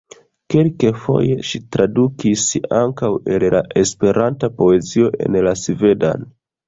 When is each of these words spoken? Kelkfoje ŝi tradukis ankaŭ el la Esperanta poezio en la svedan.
Kelkfoje 0.51 1.35
ŝi 1.49 1.59
tradukis 1.75 2.45
ankaŭ 2.79 3.09
el 3.35 3.45
la 3.57 3.61
Esperanta 3.83 4.51
poezio 4.63 5.13
en 5.27 5.39
la 5.51 5.55
svedan. 5.67 6.27